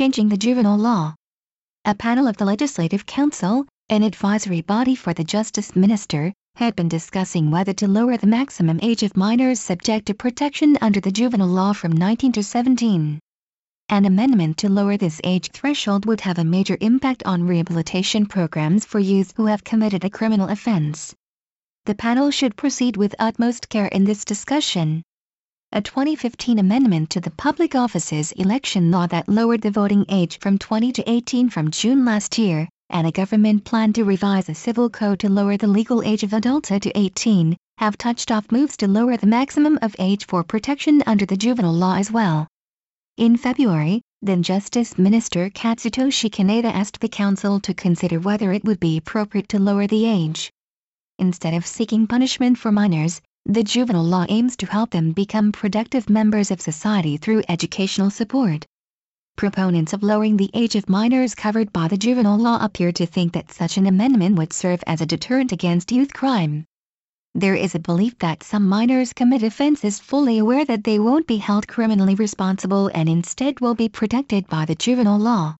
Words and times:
changing 0.00 0.30
the 0.30 0.36
juvenile 0.38 0.78
law. 0.78 1.14
A 1.84 1.94
panel 1.94 2.26
of 2.26 2.38
the 2.38 2.46
Legislative 2.46 3.04
Council, 3.04 3.66
an 3.90 4.02
advisory 4.02 4.62
body 4.62 4.94
for 4.94 5.12
the 5.12 5.22
Justice 5.22 5.76
Minister, 5.76 6.32
had 6.54 6.74
been 6.74 6.88
discussing 6.88 7.50
whether 7.50 7.74
to 7.74 7.86
lower 7.86 8.16
the 8.16 8.26
maximum 8.26 8.80
age 8.80 9.02
of 9.02 9.14
minors 9.14 9.60
subject 9.60 10.06
to 10.06 10.14
protection 10.14 10.78
under 10.80 11.00
the 11.00 11.12
juvenile 11.12 11.46
law 11.46 11.74
from 11.74 11.92
19 11.92 12.32
to 12.32 12.42
17. 12.42 13.20
An 13.90 14.04
amendment 14.06 14.56
to 14.56 14.70
lower 14.70 14.96
this 14.96 15.20
age 15.22 15.50
threshold 15.52 16.06
would 16.06 16.22
have 16.22 16.38
a 16.38 16.44
major 16.44 16.78
impact 16.80 17.22
on 17.26 17.46
rehabilitation 17.46 18.24
programs 18.24 18.86
for 18.86 19.00
youth 19.00 19.34
who 19.36 19.44
have 19.44 19.64
committed 19.64 20.02
a 20.06 20.08
criminal 20.08 20.48
offense. 20.48 21.14
The 21.84 21.94
panel 21.94 22.30
should 22.30 22.56
proceed 22.56 22.96
with 22.96 23.14
utmost 23.18 23.68
care 23.68 23.88
in 23.88 24.04
this 24.04 24.24
discussion. 24.24 25.02
A 25.72 25.80
2015 25.80 26.58
amendment 26.58 27.10
to 27.10 27.20
the 27.20 27.30
Public 27.30 27.76
Offices 27.76 28.32
Election 28.32 28.90
Law 28.90 29.06
that 29.06 29.28
lowered 29.28 29.60
the 29.60 29.70
voting 29.70 30.04
age 30.08 30.36
from 30.40 30.58
20 30.58 30.90
to 30.90 31.08
18 31.08 31.48
from 31.48 31.70
June 31.70 32.04
last 32.04 32.38
year, 32.38 32.68
and 32.88 33.06
a 33.06 33.12
government 33.12 33.64
plan 33.64 33.92
to 33.92 34.02
revise 34.02 34.46
the 34.46 34.54
civil 34.56 34.90
code 34.90 35.20
to 35.20 35.28
lower 35.28 35.56
the 35.56 35.68
legal 35.68 36.02
age 36.02 36.24
of 36.24 36.32
adulthood 36.32 36.82
to 36.82 36.98
18, 36.98 37.56
have 37.78 37.96
touched 37.96 38.32
off 38.32 38.50
moves 38.50 38.76
to 38.78 38.88
lower 38.88 39.16
the 39.16 39.28
maximum 39.28 39.78
of 39.80 39.94
age 40.00 40.26
for 40.26 40.42
protection 40.42 41.04
under 41.06 41.24
the 41.24 41.36
juvenile 41.36 41.72
law 41.72 41.94
as 41.94 42.10
well. 42.10 42.48
In 43.16 43.36
February, 43.36 44.02
then 44.20 44.42
Justice 44.42 44.98
Minister 44.98 45.50
Katsutoshi 45.50 46.30
Kaneda 46.30 46.74
asked 46.74 46.98
the 46.98 47.08
Council 47.08 47.60
to 47.60 47.72
consider 47.74 48.18
whether 48.18 48.50
it 48.50 48.64
would 48.64 48.80
be 48.80 48.96
appropriate 48.96 49.48
to 49.50 49.60
lower 49.60 49.86
the 49.86 50.04
age. 50.04 50.50
Instead 51.20 51.54
of 51.54 51.64
seeking 51.64 52.08
punishment 52.08 52.58
for 52.58 52.72
minors, 52.72 53.22
the 53.46 53.64
juvenile 53.64 54.04
law 54.04 54.26
aims 54.28 54.56
to 54.56 54.66
help 54.66 54.90
them 54.90 55.12
become 55.12 55.50
productive 55.50 56.08
members 56.08 56.50
of 56.50 56.60
society 56.60 57.16
through 57.16 57.42
educational 57.48 58.10
support. 58.10 58.66
Proponents 59.36 59.92
of 59.92 60.02
lowering 60.02 60.36
the 60.36 60.50
age 60.54 60.76
of 60.76 60.88
minors 60.88 61.34
covered 61.34 61.72
by 61.72 61.88
the 61.88 61.96
juvenile 61.96 62.38
law 62.38 62.62
appear 62.62 62.92
to 62.92 63.06
think 63.06 63.32
that 63.32 63.50
such 63.50 63.76
an 63.76 63.86
amendment 63.86 64.36
would 64.36 64.52
serve 64.52 64.84
as 64.86 65.00
a 65.00 65.06
deterrent 65.06 65.50
against 65.50 65.90
youth 65.90 66.12
crime. 66.12 66.64
There 67.34 67.54
is 67.54 67.74
a 67.74 67.78
belief 67.78 68.18
that 68.18 68.42
some 68.42 68.68
minors 68.68 69.12
commit 69.12 69.42
offenses 69.42 69.98
fully 69.98 70.38
aware 70.38 70.64
that 70.64 70.84
they 70.84 70.98
won't 70.98 71.26
be 71.26 71.38
held 71.38 71.66
criminally 71.66 72.14
responsible 72.16 72.90
and 72.92 73.08
instead 73.08 73.60
will 73.60 73.74
be 73.74 73.88
protected 73.88 74.46
by 74.48 74.64
the 74.64 74.74
juvenile 74.74 75.18
law. 75.18 75.56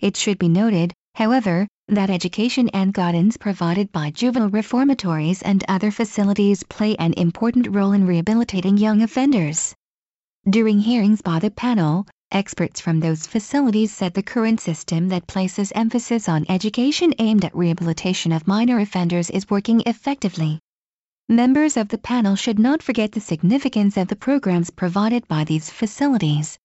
It 0.00 0.16
should 0.16 0.38
be 0.38 0.48
noted, 0.48 0.92
however, 1.14 1.68
that 1.88 2.10
education 2.10 2.70
and 2.70 2.94
guidance 2.94 3.36
provided 3.36 3.92
by 3.92 4.10
juvenile 4.10 4.48
reformatories 4.48 5.42
and 5.42 5.62
other 5.68 5.90
facilities 5.90 6.62
play 6.62 6.96
an 6.96 7.12
important 7.14 7.68
role 7.74 7.92
in 7.92 8.06
rehabilitating 8.06 8.76
young 8.78 9.02
offenders. 9.02 9.74
During 10.48 10.80
hearings 10.80 11.20
by 11.20 11.38
the 11.38 11.50
panel, 11.50 12.06
experts 12.30 12.80
from 12.80 13.00
those 13.00 13.26
facilities 13.26 13.92
said 13.92 14.14
the 14.14 14.22
current 14.22 14.60
system 14.60 15.08
that 15.08 15.26
places 15.26 15.72
emphasis 15.74 16.28
on 16.28 16.46
education 16.48 17.14
aimed 17.18 17.44
at 17.44 17.54
rehabilitation 17.54 18.32
of 18.32 18.46
minor 18.46 18.78
offenders 18.80 19.30
is 19.30 19.50
working 19.50 19.82
effectively. 19.86 20.58
Members 21.28 21.76
of 21.76 21.88
the 21.88 21.98
panel 21.98 22.34
should 22.34 22.58
not 22.58 22.82
forget 22.82 23.12
the 23.12 23.20
significance 23.20 23.96
of 23.96 24.08
the 24.08 24.16
programs 24.16 24.70
provided 24.70 25.28
by 25.28 25.44
these 25.44 25.70
facilities. 25.70 26.58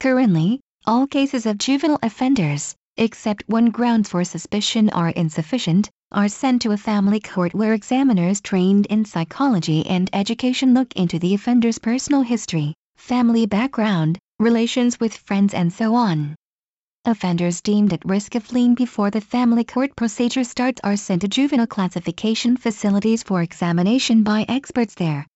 Currently, 0.00 0.60
all 0.86 1.06
cases 1.06 1.46
of 1.46 1.58
juvenile 1.58 1.98
offenders, 2.02 2.74
except 2.96 3.42
when 3.46 3.70
grounds 3.70 4.08
for 4.08 4.24
suspicion 4.24 4.88
are 4.90 5.10
insufficient, 5.10 5.90
are 6.12 6.28
sent 6.28 6.62
to 6.62 6.72
a 6.72 6.76
family 6.76 7.18
court 7.18 7.54
where 7.54 7.74
examiners 7.74 8.40
trained 8.40 8.86
in 8.86 9.04
psychology 9.04 9.84
and 9.86 10.08
education 10.12 10.74
look 10.74 10.92
into 10.94 11.18
the 11.18 11.34
offender's 11.34 11.78
personal 11.78 12.22
history, 12.22 12.72
family 12.96 13.46
background, 13.46 14.18
relations 14.38 15.00
with 15.00 15.16
friends 15.16 15.54
and 15.54 15.72
so 15.72 15.94
on. 15.94 16.34
Offenders 17.04 17.60
deemed 17.60 17.92
at 17.92 18.04
risk 18.04 18.34
of 18.34 18.44
fleeing 18.44 18.74
before 18.74 19.10
the 19.10 19.20
family 19.20 19.64
court 19.64 19.94
procedure 19.96 20.44
starts 20.44 20.80
are 20.84 20.96
sent 20.96 21.22
to 21.22 21.28
juvenile 21.28 21.66
classification 21.66 22.56
facilities 22.56 23.22
for 23.22 23.42
examination 23.42 24.22
by 24.22 24.46
experts 24.48 24.94
there. 24.94 25.26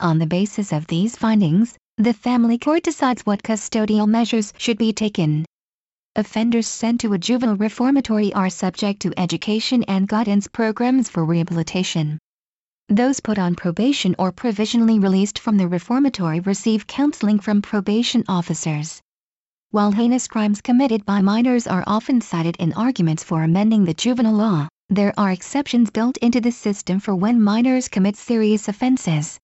On 0.00 0.18
the 0.18 0.26
basis 0.26 0.72
of 0.72 0.86
these 0.86 1.16
findings, 1.16 1.76
the 1.98 2.14
family 2.14 2.58
court 2.58 2.82
decides 2.82 3.26
what 3.26 3.42
custodial 3.42 4.08
measures 4.08 4.52
should 4.56 4.78
be 4.78 4.92
taken. 4.92 5.44
Offenders 6.16 6.68
sent 6.68 7.00
to 7.00 7.12
a 7.12 7.18
juvenile 7.18 7.56
reformatory 7.56 8.32
are 8.34 8.48
subject 8.48 9.02
to 9.02 9.12
education 9.18 9.82
and 9.88 10.06
guidance 10.06 10.46
programs 10.46 11.08
for 11.08 11.24
rehabilitation. 11.24 12.20
Those 12.88 13.18
put 13.18 13.36
on 13.36 13.56
probation 13.56 14.14
or 14.16 14.30
provisionally 14.30 15.00
released 15.00 15.40
from 15.40 15.56
the 15.56 15.66
reformatory 15.66 16.38
receive 16.38 16.86
counseling 16.86 17.40
from 17.40 17.62
probation 17.62 18.22
officers. 18.28 19.00
While 19.72 19.90
heinous 19.90 20.28
crimes 20.28 20.60
committed 20.60 21.04
by 21.04 21.20
minors 21.20 21.66
are 21.66 21.82
often 21.84 22.20
cited 22.20 22.54
in 22.60 22.72
arguments 22.74 23.24
for 23.24 23.42
amending 23.42 23.84
the 23.84 23.94
juvenile 23.94 24.34
law, 24.34 24.68
there 24.88 25.14
are 25.18 25.32
exceptions 25.32 25.90
built 25.90 26.16
into 26.18 26.40
the 26.40 26.52
system 26.52 27.00
for 27.00 27.16
when 27.16 27.42
minors 27.42 27.88
commit 27.88 28.14
serious 28.14 28.68
offenses. 28.68 29.40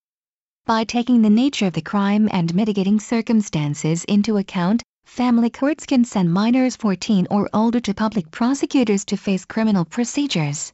By 0.67 0.85
taking 0.85 1.23
the 1.23 1.31
nature 1.31 1.67
of 1.67 1.73
the 1.73 1.83
crime 1.83 2.29
and 2.31 2.55
mitigating 2.55 3.01
circumstances 3.01 4.05
into 4.05 4.37
account, 4.37 4.85
family 5.11 5.51
courts 5.51 5.87
can 5.87 6.05
send 6.05 6.33
minors 6.33 6.77
14 6.77 7.27
or 7.33 7.51
older 7.53 7.81
to 7.81 7.93
public 7.93 8.31
prosecutors 8.31 9.05
to 9.05 9.17
face 9.17 9.45
criminal 9.45 9.85
procedures. 9.85 10.73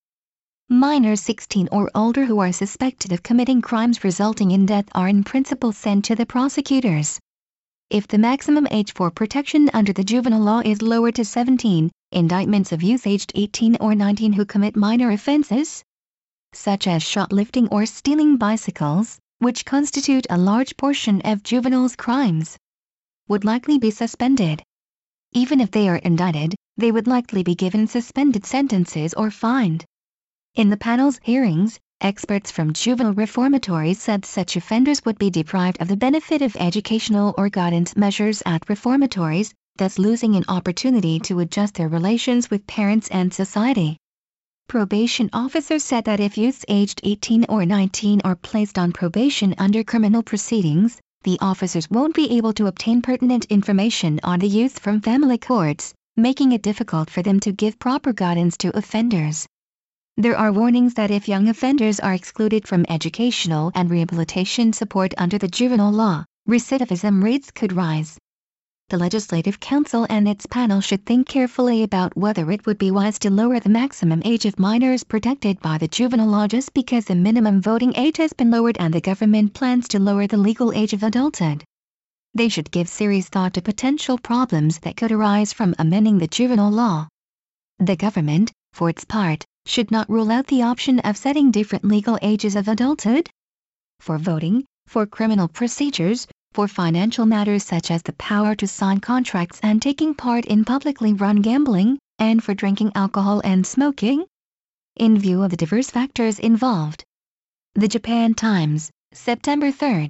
Minors 0.68 1.22
16 1.22 1.70
or 1.72 1.90
older 1.94 2.26
who 2.26 2.38
are 2.38 2.52
suspected 2.52 3.12
of 3.12 3.22
committing 3.22 3.62
crimes 3.62 4.04
resulting 4.04 4.50
in 4.50 4.66
death 4.66 4.84
are 4.94 5.08
in 5.08 5.24
principle 5.24 5.72
sent 5.72 6.04
to 6.04 6.14
the 6.14 6.26
prosecutors. 6.26 7.18
If 7.88 8.06
the 8.06 8.18
maximum 8.18 8.68
age 8.70 8.92
for 8.92 9.10
protection 9.10 9.70
under 9.72 9.94
the 9.94 10.04
juvenile 10.04 10.42
law 10.42 10.60
is 10.62 10.82
lowered 10.82 11.14
to 11.14 11.24
17, 11.24 11.90
indictments 12.12 12.72
of 12.72 12.82
youth 12.82 13.06
aged 13.06 13.32
18 13.34 13.78
or 13.80 13.94
19 13.94 14.34
who 14.34 14.44
commit 14.44 14.76
minor 14.76 15.10
offenses, 15.10 15.82
such 16.52 16.86
as 16.86 17.02
shoplifting 17.02 17.68
or 17.68 17.86
stealing 17.86 18.36
bicycles, 18.36 19.18
which 19.38 19.64
constitute 19.64 20.26
a 20.28 20.36
large 20.36 20.76
portion 20.76 21.22
of 21.22 21.42
juveniles' 21.42 21.96
crimes, 21.96 22.58
would 23.28 23.44
likely 23.44 23.78
be 23.78 23.90
suspended. 23.90 24.62
Even 25.32 25.60
if 25.60 25.70
they 25.70 25.88
are 25.88 25.96
indicted, 25.96 26.54
they 26.76 26.92
would 26.92 27.06
likely 27.06 27.42
be 27.42 27.54
given 27.54 27.86
suspended 27.86 28.46
sentences 28.46 29.14
or 29.14 29.30
fined. 29.30 29.84
In 30.54 30.70
the 30.70 30.76
panel's 30.76 31.20
hearings, 31.22 31.78
Experts 32.02 32.50
from 32.50 32.74
juvenile 32.74 33.14
reformatories 33.14 33.98
said 33.98 34.26
such 34.26 34.54
offenders 34.54 35.02
would 35.06 35.16
be 35.16 35.30
deprived 35.30 35.80
of 35.80 35.88
the 35.88 35.96
benefit 35.96 36.42
of 36.42 36.54
educational 36.56 37.34
or 37.38 37.48
guidance 37.48 37.96
measures 37.96 38.42
at 38.44 38.68
reformatories, 38.68 39.54
thus 39.76 39.98
losing 39.98 40.36
an 40.36 40.44
opportunity 40.46 41.18
to 41.20 41.40
adjust 41.40 41.74
their 41.74 41.88
relations 41.88 42.50
with 42.50 42.66
parents 42.66 43.08
and 43.08 43.32
society. 43.32 43.96
Probation 44.68 45.30
officers 45.32 45.84
said 45.84 46.04
that 46.04 46.20
if 46.20 46.36
youths 46.36 46.66
aged 46.68 47.00
18 47.02 47.46
or 47.48 47.64
19 47.64 48.20
are 48.24 48.36
placed 48.36 48.78
on 48.78 48.92
probation 48.92 49.54
under 49.56 49.82
criminal 49.82 50.22
proceedings, 50.22 51.00
the 51.26 51.36
officers 51.40 51.90
won't 51.90 52.14
be 52.14 52.30
able 52.36 52.52
to 52.52 52.68
obtain 52.68 53.02
pertinent 53.02 53.44
information 53.46 54.20
on 54.22 54.38
the 54.38 54.46
youth 54.46 54.78
from 54.78 55.00
family 55.00 55.36
courts, 55.36 55.92
making 56.16 56.52
it 56.52 56.62
difficult 56.62 57.10
for 57.10 57.20
them 57.20 57.40
to 57.40 57.50
give 57.50 57.80
proper 57.80 58.12
guidance 58.12 58.56
to 58.56 58.76
offenders. 58.78 59.44
There 60.16 60.38
are 60.38 60.52
warnings 60.52 60.94
that 60.94 61.10
if 61.10 61.28
young 61.28 61.48
offenders 61.48 61.98
are 61.98 62.14
excluded 62.14 62.68
from 62.68 62.86
educational 62.88 63.72
and 63.74 63.90
rehabilitation 63.90 64.72
support 64.72 65.14
under 65.18 65.36
the 65.36 65.48
juvenile 65.48 65.90
law, 65.90 66.24
recidivism 66.48 67.24
rates 67.24 67.50
could 67.50 67.72
rise. 67.72 68.16
The 68.88 68.98
Legislative 68.98 69.58
Council 69.58 70.06
and 70.08 70.28
its 70.28 70.46
panel 70.46 70.80
should 70.80 71.04
think 71.04 71.26
carefully 71.26 71.82
about 71.82 72.16
whether 72.16 72.48
it 72.52 72.66
would 72.66 72.78
be 72.78 72.92
wise 72.92 73.18
to 73.18 73.30
lower 73.30 73.58
the 73.58 73.68
maximum 73.68 74.22
age 74.24 74.44
of 74.44 74.60
minors 74.60 75.02
protected 75.02 75.58
by 75.58 75.76
the 75.76 75.88
juvenile 75.88 76.28
law 76.28 76.46
just 76.46 76.72
because 76.72 77.06
the 77.06 77.16
minimum 77.16 77.60
voting 77.60 77.92
age 77.96 78.18
has 78.18 78.32
been 78.32 78.52
lowered 78.52 78.76
and 78.78 78.94
the 78.94 79.00
government 79.00 79.54
plans 79.54 79.88
to 79.88 79.98
lower 79.98 80.28
the 80.28 80.36
legal 80.36 80.72
age 80.72 80.92
of 80.92 81.02
adulthood. 81.02 81.64
They 82.32 82.48
should 82.48 82.70
give 82.70 82.88
serious 82.88 83.28
thought 83.28 83.54
to 83.54 83.60
potential 83.60 84.18
problems 84.18 84.78
that 84.78 84.96
could 84.96 85.10
arise 85.10 85.52
from 85.52 85.74
amending 85.80 86.18
the 86.18 86.28
juvenile 86.28 86.70
law. 86.70 87.08
The 87.80 87.96
government, 87.96 88.52
for 88.72 88.88
its 88.88 89.04
part, 89.04 89.44
should 89.66 89.90
not 89.90 90.08
rule 90.08 90.30
out 90.30 90.46
the 90.46 90.62
option 90.62 91.00
of 91.00 91.16
setting 91.16 91.50
different 91.50 91.84
legal 91.84 92.20
ages 92.22 92.54
of 92.54 92.68
adulthood. 92.68 93.28
For 93.98 94.16
voting, 94.16 94.64
for 94.86 95.06
criminal 95.06 95.48
procedures, 95.48 96.28
for 96.56 96.66
financial 96.66 97.26
matters 97.26 97.62
such 97.62 97.90
as 97.90 98.02
the 98.02 98.14
power 98.14 98.54
to 98.54 98.66
sign 98.66 98.98
contracts 98.98 99.60
and 99.62 99.82
taking 99.82 100.14
part 100.14 100.46
in 100.46 100.64
publicly 100.64 101.12
run 101.12 101.42
gambling, 101.42 101.98
and 102.18 102.42
for 102.42 102.54
drinking 102.54 102.90
alcohol 102.94 103.42
and 103.44 103.66
smoking? 103.66 104.24
In 104.96 105.18
view 105.18 105.42
of 105.42 105.50
the 105.50 105.58
diverse 105.58 105.90
factors 105.90 106.38
involved. 106.38 107.04
The 107.74 107.88
Japan 107.88 108.32
Times, 108.32 108.90
September 109.12 109.70
3, 109.70 110.04